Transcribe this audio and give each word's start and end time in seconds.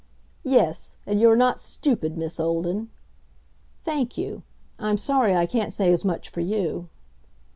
"Yes; 0.43 0.95
and 1.05 1.19
you're 1.21 1.35
not 1.35 1.59
stupid, 1.59 2.17
Miss 2.17 2.39
Olden." 2.39 2.89
"Thank 3.83 4.17
you. 4.17 4.41
I'm 4.79 4.97
sorry 4.97 5.35
I 5.35 5.45
can't 5.45 5.71
say 5.71 5.91
as 5.91 6.03
much 6.03 6.27
for 6.29 6.41
you." 6.41 6.89